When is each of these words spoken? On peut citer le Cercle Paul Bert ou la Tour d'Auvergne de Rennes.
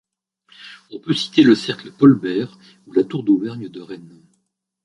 On 0.89 0.97
peut 0.97 1.13
citer 1.13 1.43
le 1.43 1.53
Cercle 1.53 1.91
Paul 1.91 2.17
Bert 2.19 2.57
ou 2.87 2.93
la 2.93 3.03
Tour 3.03 3.21
d'Auvergne 3.21 3.69
de 3.69 3.81
Rennes. 3.81 4.23